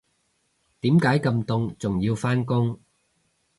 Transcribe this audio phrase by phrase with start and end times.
[0.79, 2.79] 點解咁凍仲要返工